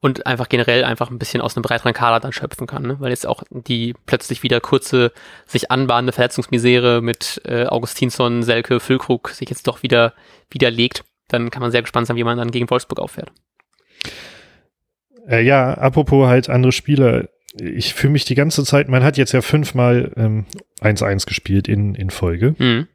[0.00, 2.96] und einfach generell einfach ein bisschen aus einem breiteren Kader dann schöpfen kann, ne?
[3.00, 5.12] weil jetzt auch die plötzlich wieder kurze,
[5.46, 10.14] sich anbahnende Verletzungsmisere mit äh, Augustinsson, Selke, Füllkrug sich jetzt doch wieder
[10.50, 13.32] widerlegt, dann kann man sehr gespannt sein, wie man dann gegen Wolfsburg auffährt.
[15.28, 17.28] Äh, ja, apropos halt andere Spieler,
[17.60, 20.12] ich fühle mich die ganze Zeit, man hat jetzt ja fünfmal
[20.80, 22.54] 1-1 ähm, gespielt in, in Folge.
[22.58, 22.86] Mhm.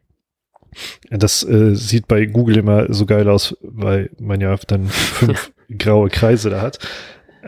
[1.10, 6.08] Das äh, sieht bei Google immer so geil aus, weil man ja dann fünf graue
[6.10, 6.78] Kreise da hat.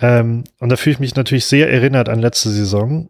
[0.00, 3.08] Ähm, und da fühle ich mich natürlich sehr erinnert an letzte Saison.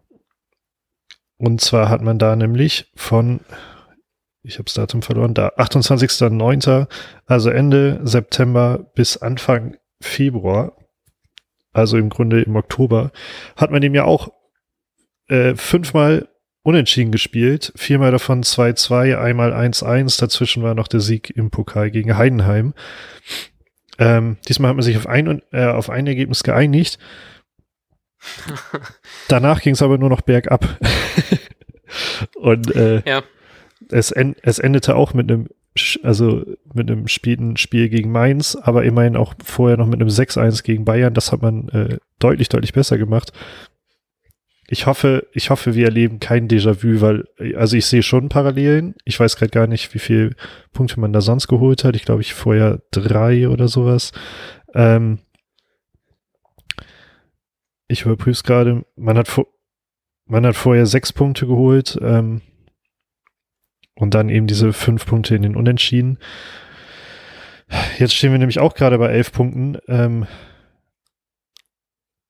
[1.38, 3.40] Und zwar hat man da nämlich von,
[4.42, 6.86] ich habe das Datum verloren, da 28.09.,
[7.26, 10.76] also Ende September bis Anfang Februar,
[11.72, 13.10] also im Grunde im Oktober,
[13.56, 14.28] hat man ihm ja auch
[15.28, 16.28] äh, fünfmal
[16.62, 22.16] unentschieden gespielt, viermal davon 2-2, einmal 1-1, dazwischen war noch der Sieg im Pokal gegen
[22.16, 22.74] Heidenheim.
[23.98, 26.98] Ähm, diesmal hat man sich auf ein, äh, auf ein Ergebnis geeinigt.
[29.28, 30.66] Danach ging es aber nur noch bergab.
[32.34, 33.22] Und äh, ja.
[33.90, 35.48] es, en es endete auch mit einem,
[36.02, 40.62] also mit einem späten Spiel gegen Mainz, aber immerhin auch vorher noch mit einem 6-1
[40.62, 41.14] gegen Bayern.
[41.14, 43.32] Das hat man äh, deutlich, deutlich besser gemacht
[44.68, 47.24] ich hoffe, ich hoffe, wir erleben kein Déjà-vu, weil,
[47.56, 48.96] also ich sehe schon Parallelen.
[49.04, 50.34] Ich weiß gerade gar nicht, wie viel
[50.72, 51.94] Punkte man da sonst geholt hat.
[51.94, 54.12] Ich glaube, ich vorher drei oder sowas.
[54.74, 55.20] Ähm,
[57.86, 58.84] ich überprüfe es gerade.
[58.96, 59.28] Man hat,
[60.26, 62.40] man hat vorher sechs Punkte geholt ähm,
[63.94, 66.18] und dann eben diese fünf Punkte in den Unentschieden.
[67.98, 69.78] Jetzt stehen wir nämlich auch gerade bei elf Punkten.
[69.86, 70.26] Ähm,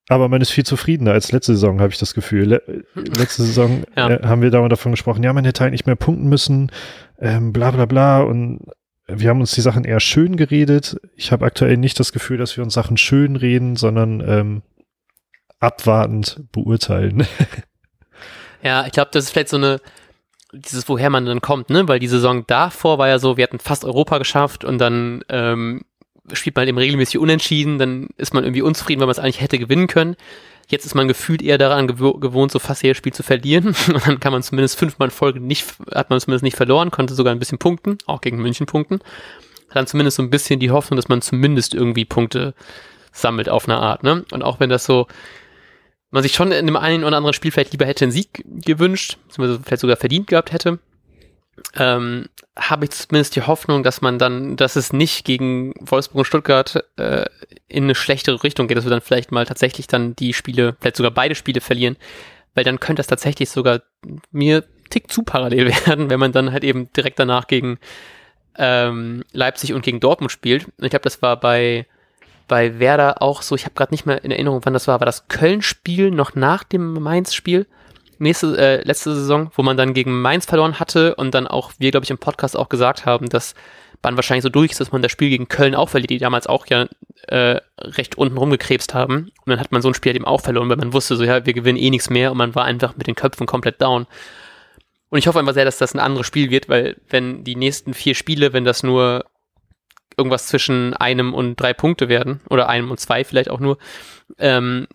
[0.08, 2.44] aber man ist viel zufriedener als letzte Saison, habe ich das Gefühl.
[2.44, 4.10] Le letzte Saison ja.
[4.10, 6.70] äh, haben wir dauernd davon gesprochen, ja, man hätte eigentlich mehr punkten müssen,
[7.18, 8.20] ähm, bla bla bla.
[8.20, 8.66] Und
[9.08, 10.96] wir haben uns die Sachen eher schön geredet.
[11.16, 14.62] Ich habe aktuell nicht das Gefühl, dass wir uns Sachen schön reden, sondern ähm,
[15.58, 17.26] abwartend beurteilen.
[18.62, 19.80] ja, ich glaube, das ist vielleicht so eine,
[20.52, 21.88] dieses, woher man dann kommt, ne?
[21.88, 25.82] Weil die Saison davor war ja so, wir hatten fast Europa geschafft und dann ähm,
[26.32, 29.58] spielt man eben regelmäßig unentschieden, dann ist man irgendwie unzufrieden, weil man es eigentlich hätte
[29.58, 30.16] gewinnen können.
[30.68, 33.66] Jetzt ist man gefühlt eher daran gew gewohnt, so fast jedes Spiel zu verlieren.
[33.88, 37.14] Und dann kann man zumindest fünfmal in Folge nicht, hat man zumindest nicht verloren, konnte
[37.14, 39.00] sogar ein bisschen punkten, auch gegen München punkten.
[39.68, 42.54] Hat dann zumindest so ein bisschen die Hoffnung, dass man zumindest irgendwie Punkte
[43.12, 44.24] sammelt auf eine Art, ne?
[44.32, 45.06] Und auch wenn das so,
[46.10, 49.18] man sich schon in dem einen oder anderen Spiel vielleicht lieber hätte einen Sieg gewünscht,
[49.28, 50.78] vielleicht sogar verdient gehabt hätte,
[51.74, 56.24] ähm, habe ich zumindest die Hoffnung, dass man dann, dass es nicht gegen Wolfsburg und
[56.24, 57.24] Stuttgart äh,
[57.68, 60.96] in eine schlechtere Richtung geht, dass wir dann vielleicht mal tatsächlich dann die Spiele, vielleicht
[60.96, 61.96] sogar beide Spiele verlieren,
[62.54, 63.82] weil dann könnte das tatsächlich sogar
[64.30, 67.78] mir tick zu parallel werden, wenn man dann halt eben direkt danach gegen
[68.58, 70.66] ähm, Leipzig und gegen Dortmund spielt.
[70.80, 71.86] Ich glaube, das war bei
[72.48, 75.06] bei Werder auch so, ich habe gerade nicht mehr in Erinnerung, wann das war, war
[75.06, 77.66] das Köln-Spiel noch nach dem Mainz-Spiel?
[78.18, 81.90] Nächste, äh, letzte Saison, wo man dann gegen Mainz verloren hatte und dann auch, wir
[81.90, 83.54] glaube ich im Podcast auch gesagt haben, dass
[84.02, 86.46] man wahrscheinlich so durch ist, dass man das Spiel gegen Köln auch verliert, die damals
[86.46, 86.86] auch ja
[87.28, 89.30] äh, recht unten rumgekrebst haben.
[89.44, 91.44] Und dann hat man so ein Spiel eben auch verloren, weil man wusste so, ja,
[91.44, 94.06] wir gewinnen eh nichts mehr und man war einfach mit den Köpfen komplett down.
[95.08, 97.94] Und ich hoffe einfach sehr, dass das ein anderes Spiel wird, weil wenn die nächsten
[97.94, 99.24] vier Spiele, wenn das nur
[100.16, 103.78] irgendwas zwischen einem und drei Punkte werden, oder einem und zwei vielleicht auch nur,
[104.38, 104.86] ähm,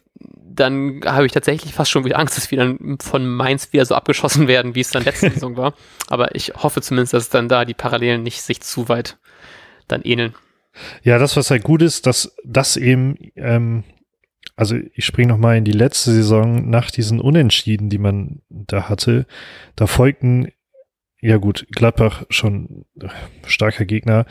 [0.54, 3.96] dann habe ich tatsächlich fast schon wieder Angst, dass wir dann von Mainz wieder so
[3.96, 5.74] abgeschossen werden, wie es dann letzte Saison war.
[6.08, 9.18] Aber ich hoffe zumindest, dass dann da die Parallelen nicht sich zu weit
[9.88, 10.34] dann ähneln.
[11.04, 13.84] Ja, das, was halt gut ist, dass das eben, ähm,
[14.56, 19.26] also ich springe nochmal in die letzte Saison nach diesen Unentschieden, die man da hatte.
[19.76, 20.52] Da folgten,
[21.20, 22.86] ja gut, Gladbach schon
[23.46, 24.26] starker Gegner,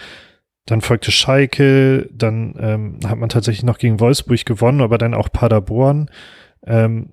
[0.67, 5.31] dann folgte Schalke, dann ähm, hat man tatsächlich noch gegen Wolfsburg gewonnen, aber dann auch
[5.33, 6.11] Paderborn.
[6.67, 7.11] Ähm,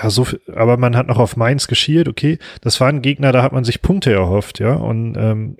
[0.00, 2.38] ja, so viel, aber man hat noch auf Mainz geschielt, okay.
[2.60, 4.74] Das waren Gegner, da hat man sich Punkte erhofft, ja.
[4.74, 5.56] Und ähm,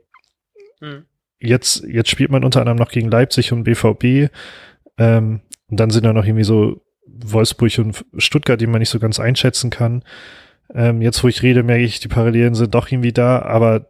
[0.81, 1.07] hm.
[1.41, 4.31] jetzt, jetzt spielt man unter anderem noch gegen Leipzig und BVB.
[4.99, 8.99] Ähm, und dann sind da noch irgendwie so Wolfsburg und Stuttgart, die man nicht so
[8.99, 10.05] ganz einschätzen kann.
[10.75, 13.87] Ähm, jetzt, wo ich rede, merke ich, die Parallelen sind doch irgendwie da, aber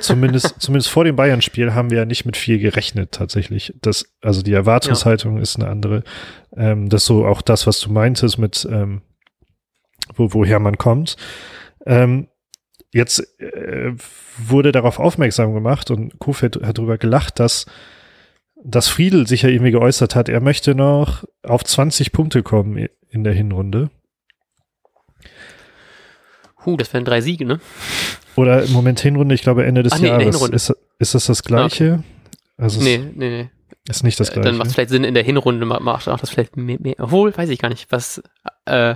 [0.00, 3.74] zumindest, zumindest vor dem Bayern-Spiel haben wir ja nicht mit viel gerechnet tatsächlich.
[3.80, 5.42] Das, also die Erwartungshaltung ja.
[5.42, 6.04] ist eine andere.
[6.56, 9.02] Ähm, das ist so auch das, was du meintest mit ähm,
[10.14, 11.16] wo, woher man kommt.
[11.86, 12.28] Ähm,
[12.92, 13.92] jetzt äh,
[14.38, 17.66] wurde darauf aufmerksam gemacht und Kofeld hat darüber gelacht, dass
[18.64, 23.22] dass Friedel sich ja irgendwie geäußert hat, er möchte noch auf 20 Punkte kommen in
[23.22, 23.88] der Hinrunde.
[26.66, 27.60] Huh, das wären drei Siege, ne?
[28.38, 30.40] Oder im Moment Hinrunde, ich glaube Ende des Ach, nee, Jahres.
[30.50, 31.94] Ist, ist das das Gleiche?
[31.94, 32.02] Okay.
[32.56, 33.50] Also nee, nee, nee.
[33.88, 34.50] Ist nicht das äh, Gleiche.
[34.50, 36.94] Dann macht es vielleicht Sinn, in der Hinrunde macht, macht das vielleicht mehr, mehr.
[36.98, 38.22] Obwohl, weiß ich gar nicht, was.
[38.64, 38.94] Äh,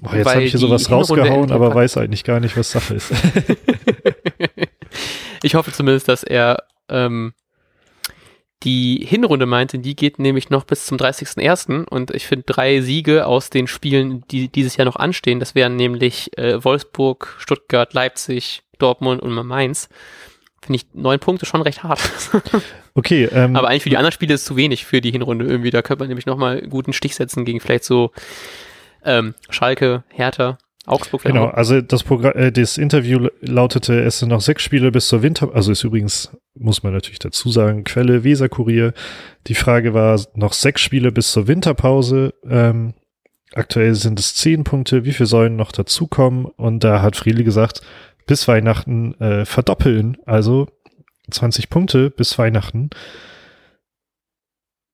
[0.00, 3.12] Boah, jetzt habe ich hier sowas rausgehauen, aber weiß eigentlich gar nicht, was Sache ist.
[5.44, 7.34] ich hoffe zumindest, dass er ähm,
[8.64, 11.84] die Hinrunde meinte, die geht nämlich noch bis zum 30.01.
[11.84, 15.76] Und ich finde drei Siege aus den Spielen, die dieses Jahr noch anstehen, das wären
[15.76, 19.88] nämlich äh, Wolfsburg, Stuttgart, Leipzig, Dortmund und Mainz.
[20.60, 22.00] Finde ich neun Punkte schon recht hart.
[22.94, 23.28] okay.
[23.32, 25.70] Ähm, Aber eigentlich für die anderen Spiele ist es zu wenig für die Hinrunde irgendwie.
[25.70, 28.10] Da könnte man nämlich nochmal guten Stich setzen gegen vielleicht so
[29.04, 30.58] ähm, Schalke, Hertha.
[30.88, 35.08] Augsburg Genau, also das Programm, äh, das Interview lautete, es sind noch sechs Spiele bis
[35.08, 38.92] zur Winter, also ist übrigens, muss man natürlich dazu sagen, Quelle Weserkurier.
[39.46, 42.34] Die Frage war, noch sechs Spiele bis zur Winterpause.
[42.48, 42.94] Ähm,
[43.54, 46.46] aktuell sind es zehn Punkte, wie viel sollen noch dazukommen?
[46.46, 47.82] Und da hat Friedli gesagt,
[48.26, 50.68] bis Weihnachten äh, verdoppeln, also
[51.30, 52.90] 20 Punkte bis Weihnachten.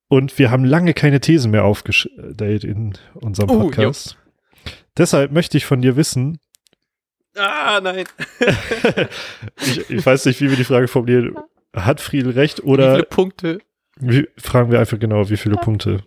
[0.09, 4.12] Und wir haben lange keine Thesen mehr aufgestellt in unserem uh, Podcast.
[4.12, 4.24] Uh,
[4.96, 6.38] Deshalb möchte ich von dir wissen.
[7.37, 8.07] Ah, nein.
[9.61, 11.37] ich, ich, weiß nicht, wie wir die Frage formulieren.
[11.74, 12.92] Hat Friedel recht oder.
[12.92, 13.59] Wie viele Punkte?
[13.96, 16.02] Wie, fragen wir einfach genau, wie viele Punkte.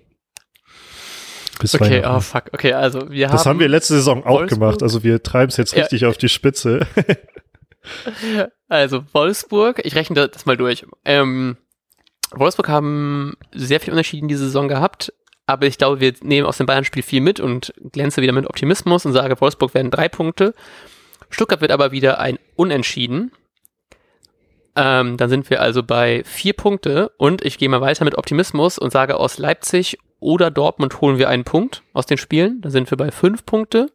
[1.59, 2.45] Bis okay, oh fuck.
[2.53, 3.35] Okay, also wir haben.
[3.35, 4.59] Das haben wir letzte Saison auch Wolfsburg.
[4.59, 4.83] gemacht.
[4.83, 6.09] Also wir treiben es jetzt richtig ja.
[6.09, 6.87] auf die Spitze.
[8.69, 10.85] also Wolfsburg, ich rechne das mal durch.
[11.03, 11.57] Ähm,
[12.31, 15.13] Wolfsburg haben sehr viel Unterschied in dieser Saison gehabt.
[15.47, 19.05] Aber ich glaube, wir nehmen aus dem Bayern-Spiel viel mit und glänze wieder mit Optimismus
[19.05, 20.53] und sage, Wolfsburg werden drei Punkte.
[21.29, 23.31] Stuttgart wird aber wieder ein Unentschieden.
[24.75, 28.77] Ähm, dann sind wir also bei vier Punkte und ich gehe mal weiter mit Optimismus
[28.77, 32.61] und sage, aus Leipzig oder Dortmund holen wir einen Punkt aus den Spielen.
[32.61, 33.91] Dann sind wir bei fünf Punkte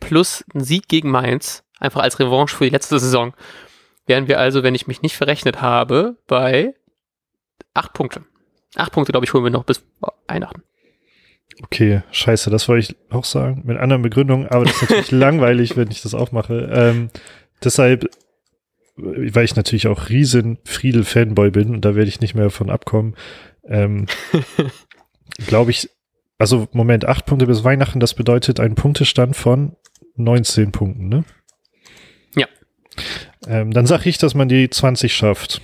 [0.00, 3.32] plus ein Sieg gegen Mainz, einfach als Revanche für die letzte Saison.
[4.06, 6.74] Wären wir also, wenn ich mich nicht verrechnet habe, bei
[7.74, 8.24] acht Punkte.
[8.74, 9.82] Acht Punkte, glaube ich, holen wir noch bis
[10.26, 10.62] Weihnachten.
[11.62, 15.76] Okay, scheiße, das wollte ich auch sagen, mit anderen Begründungen, aber das ist natürlich langweilig,
[15.76, 16.70] wenn ich das aufmache.
[16.72, 17.10] Ähm,
[17.62, 18.08] deshalb,
[18.96, 23.14] weil ich natürlich auch riesen Friedel-Fanboy bin und da werde ich nicht mehr von abkommen,
[23.64, 24.06] ähm,
[25.46, 25.90] glaube ich,
[26.38, 29.76] also Moment, acht Punkte bis Weihnachten, das bedeutet einen Punktestand von
[30.16, 31.24] 19 Punkten, ne?
[32.36, 32.46] Ja.
[33.46, 35.60] Ähm, dann sage ich, dass man die 20 schafft.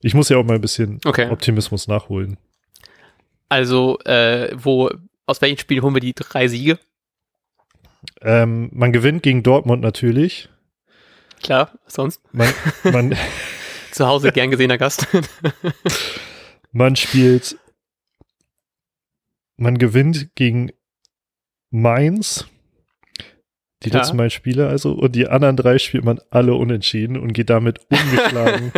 [0.00, 1.30] ich muss ja auch mal ein bisschen okay.
[1.30, 2.36] Optimismus nachholen.
[3.48, 4.90] Also, äh, wo
[5.30, 6.78] aus welchem Spiel holen wir die drei Siege?
[8.20, 10.48] Ähm, man gewinnt gegen Dortmund natürlich.
[11.42, 12.20] Klar, sonst?
[12.32, 12.52] Man,
[12.84, 13.16] man
[13.90, 15.06] Zu Hause gern gesehener Gast.
[16.72, 17.58] man spielt,
[19.56, 20.70] man gewinnt gegen
[21.70, 22.46] Mainz,
[23.82, 23.98] die ja.
[23.98, 27.80] letzten beiden Spiele also, und die anderen drei spielt man alle unentschieden und geht damit
[27.90, 28.72] ungeschlagen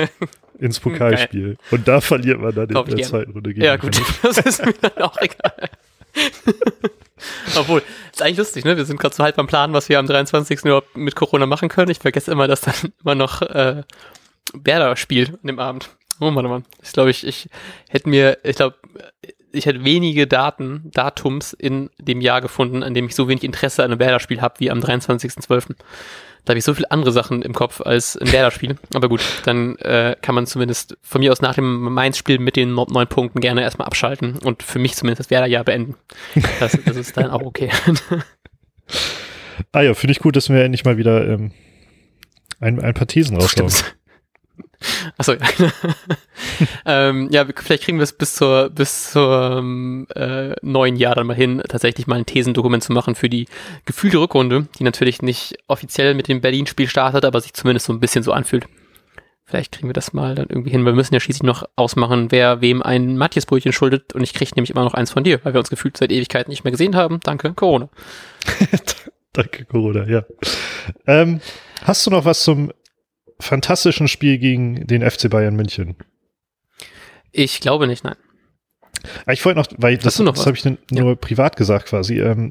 [0.59, 1.55] ins Pokalspiel.
[1.55, 1.67] Geil.
[1.71, 4.65] Und da verliert man dann Glaub in der zweiten Runde gegen Ja, gut, das ist
[4.65, 5.71] mir dann auch egal.
[7.57, 8.77] Obwohl, ist eigentlich lustig, ne?
[8.77, 10.65] Wir sind gerade so halb am Plan, was wir am 23.
[10.65, 11.91] überhaupt mit Corona machen können.
[11.91, 13.83] Ich vergesse immer, dass dann immer noch äh,
[14.55, 15.91] Berda spielt an dem Abend.
[16.21, 16.65] Oh Mann, oh Mann.
[16.83, 17.49] Ich glaube, ich, ich
[17.89, 18.77] hätte mir, ich glaube,
[19.53, 23.85] ich hätte wenige Daten, Datums in dem Jahr gefunden, an dem ich so wenig Interesse
[23.85, 25.75] an einem Werder-Spiel habe wie am 23.12.
[26.45, 28.77] Da habe ich so viele andere Sachen im Kopf als ein Werder-Spiel.
[28.95, 32.75] Aber gut, dann äh, kann man zumindest von mir aus nach dem Mainz-Spiel mit den
[32.75, 35.95] neun Punkten gerne erstmal abschalten und für mich zumindest das Werder-Jahr beenden.
[36.59, 37.71] Das, das ist dann auch okay.
[39.73, 41.53] ah ja, finde ich gut, dass wir endlich mal wieder ähm,
[42.59, 43.71] ein, ein paar Thesen raushauen.
[43.71, 43.97] Stimmt.
[45.19, 45.41] Achso, ja.
[46.87, 51.37] ähm, ja, vielleicht kriegen wir es bis zur bis zum äh, neuen Jahr dann mal
[51.37, 53.47] hin, tatsächlich mal ein Thesendokument zu machen für die
[53.85, 58.01] gefühlte Rückrunde, die natürlich nicht offiziell mit dem Berlin-Spiel startet, aber sich zumindest so ein
[58.01, 58.67] bisschen so anfühlt.
[59.45, 60.87] Vielleicht kriegen wir das mal dann irgendwie hin.
[60.87, 64.15] Wir müssen ja schließlich noch ausmachen, wer wem ein Matthias-Brötchen schuldet.
[64.15, 66.51] Und ich kriege nämlich immer noch eins von dir, weil wir uns gefühlt seit Ewigkeiten
[66.51, 67.21] nicht mehr gesehen haben.
[67.23, 67.91] Danke, Corona.
[69.35, 70.25] Danke, Corona, ja.
[71.07, 71.41] Ähm,
[71.83, 72.73] hast du noch was zum
[73.41, 75.97] fantastischen Spiel gegen den FC Bayern München?
[77.33, 78.17] Ich glaube nicht, nein.
[79.27, 80.79] Ah, ich wollte noch, weil das, das habe ich nur
[81.11, 81.15] ja.
[81.15, 82.21] privat gesagt quasi.
[82.21, 82.51] Ähm,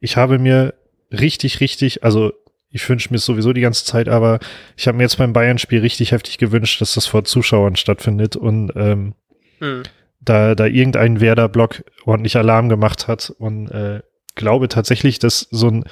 [0.00, 0.74] ich habe mir
[1.10, 2.32] richtig, richtig, also
[2.70, 4.40] ich wünsche mir sowieso die ganze Zeit, aber
[4.76, 8.72] ich habe mir jetzt beim Bayern-Spiel richtig heftig gewünscht, dass das vor Zuschauern stattfindet und
[8.74, 9.14] ähm,
[9.58, 9.82] hm.
[10.20, 14.00] da, da irgendein Werder-Block ordentlich Alarm gemacht hat und äh,
[14.34, 15.84] glaube tatsächlich, dass so ein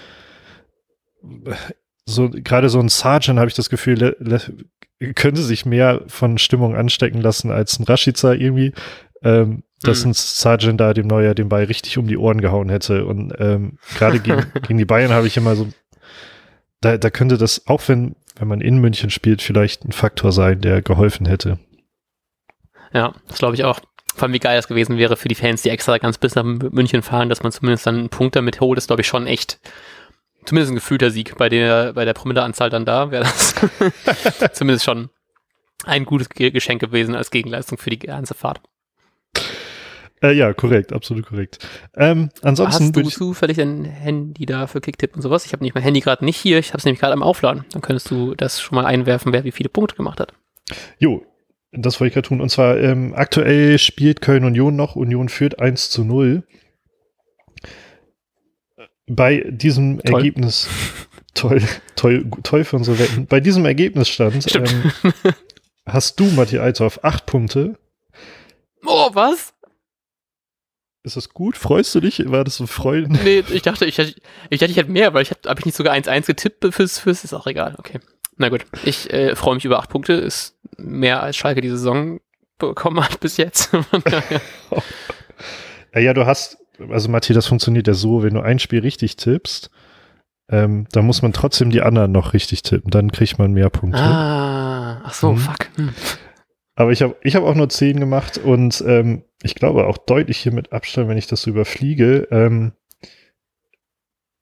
[2.10, 4.16] so gerade so ein Sergeant habe ich das Gefühl,
[5.14, 8.72] könnte sich mehr von Stimmung anstecken lassen als ein Rashica irgendwie.
[9.22, 10.10] Ähm, dass mhm.
[10.10, 13.06] ein Sergeant da dem Neuer den Ball richtig um die Ohren gehauen hätte.
[13.06, 15.68] Und ähm, gerade gegen, gegen die Bayern habe ich immer so,
[16.80, 20.60] da, da könnte das, auch wenn, wenn man in München spielt, vielleicht ein Faktor sein,
[20.60, 21.58] der geholfen hätte.
[22.92, 23.80] Ja, das glaube ich auch.
[24.14, 26.44] Vor allem, wie geil das gewesen wäre für die Fans, die extra ganz bis nach
[26.44, 29.60] München fahren, dass man zumindest dann einen Punkt damit holt, ist, glaube ich, schon echt
[30.44, 31.36] zumindest ein gefühlter Sieg.
[31.36, 33.54] Bei der, bei der Promilleanzahl dann da wäre das
[34.52, 35.10] zumindest schon
[35.84, 38.60] ein gutes Geschenk gewesen als Gegenleistung für die ganze Fahrt.
[40.22, 41.66] Äh, ja, korrekt, absolut korrekt.
[41.96, 45.46] Ähm, ansonsten Hast du zufällig dein Handy da für Kicktipp und sowas?
[45.46, 47.64] Ich habe nicht mein Handy gerade nicht hier, ich habe es nämlich gerade am Aufladen.
[47.72, 50.34] Dann könntest du das schon mal einwerfen, wer wie viele Punkte gemacht hat.
[50.98, 51.24] Jo,
[51.72, 52.40] das wollte ich gerade tun.
[52.40, 54.94] Und zwar ähm, aktuell spielt Köln Union noch.
[54.94, 56.42] Union führt 1 zu 0.
[59.12, 60.20] Bei diesem toll.
[60.20, 60.68] Ergebnis,
[61.34, 61.60] toll,
[61.96, 63.26] toll, toll für unsere Wetten.
[63.26, 64.92] Bei diesem Ergebnisstand ähm,
[65.84, 67.76] hast du, Matthias Althoff, acht Punkte.
[68.86, 69.52] Oh, was?
[71.02, 71.56] Ist das gut?
[71.56, 72.22] Freust du dich?
[72.30, 73.08] War das so Freude?
[73.10, 74.14] Nee, ich dachte, ich, hätte,
[74.48, 77.00] ich dachte, ich hätte mehr, weil ich habe hab ich nicht sogar 1-1 getippt fürs,
[77.00, 77.98] fürs, ist auch egal, okay.
[78.36, 82.20] Na gut, ich äh, freue mich über acht Punkte, ist mehr als Schalke die Saison
[82.58, 83.72] bekommen hat bis jetzt.
[85.94, 89.16] ja, ja, du hast, also Matthias, das funktioniert ja so, wenn du ein Spiel richtig
[89.16, 89.70] tippst,
[90.48, 94.00] ähm, dann muss man trotzdem die anderen noch richtig tippen, dann kriegt man mehr Punkte.
[94.00, 95.38] Ah, ach so, mhm.
[95.38, 95.68] fuck.
[95.76, 95.94] Hm.
[96.74, 100.38] Aber ich habe ich hab auch nur 10 gemacht und ähm, ich glaube auch deutlich
[100.38, 102.26] hier mit Abstand, wenn ich das so überfliege.
[102.30, 102.72] Ähm,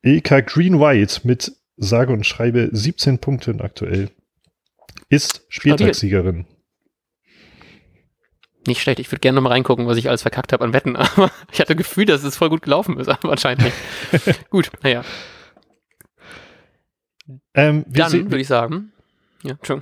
[0.03, 4.11] EK Green White mit sage und schreibe 17 Punkten aktuell
[5.09, 6.47] ist Spieltagssiegerin.
[8.69, 11.31] Nicht schlecht, ich würde gerne nochmal reingucken, was ich alles verkackt habe an Wetten, aber
[11.51, 14.51] ich hatte Gefühl, dass es voll gut gelaufen ist, aber anscheinend nicht.
[14.51, 15.03] gut, naja.
[17.55, 18.93] Ähm, Dann würde ich sagen,
[19.43, 19.81] ja, schon.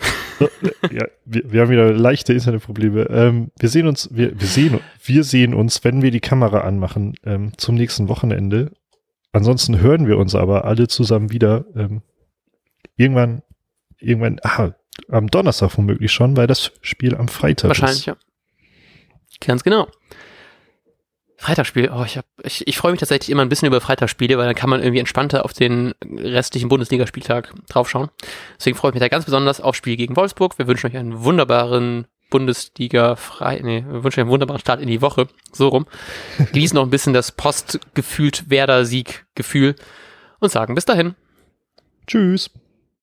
[0.93, 3.09] ja, wir, wir, haben wieder leichte Internetprobleme.
[3.11, 7.17] Ähm, wir sehen uns, wir, wir, sehen, wir sehen uns, wenn wir die Kamera anmachen,
[7.25, 8.71] ähm, zum nächsten Wochenende.
[9.33, 11.65] Ansonsten hören wir uns aber alle zusammen wieder.
[11.75, 12.03] Ähm,
[12.97, 13.43] irgendwann,
[13.99, 14.71] irgendwann, ah,
[15.09, 18.07] am Donnerstag womöglich schon, weil das Spiel am Freitag Wahrscheinlich, ist.
[18.07, 18.26] Wahrscheinlich, ja.
[19.41, 19.89] Ganz genau.
[21.39, 24.47] Freitagsspiel, oh, ich, hab, ich, ich freue mich tatsächlich immer ein bisschen über Freitagsspiele, weil
[24.47, 28.09] dann kann man irgendwie entspannter auf den restlichen Bundesligaspieltag draufschauen.
[28.59, 30.59] Deswegen freue ich mich da ganz besonders auf Spiel gegen Wolfsburg.
[30.59, 34.89] Wir wünschen euch einen wunderbaren Bundesliga frei, nee, wir wünschen euch einen wunderbaren Start in
[34.89, 35.29] die Woche.
[35.53, 35.87] So rum.
[36.53, 39.77] Genießen noch ein bisschen das postgefühlt Werder-Sieg-Gefühl
[40.41, 41.15] und sagen bis dahin.
[42.07, 42.51] Tschüss.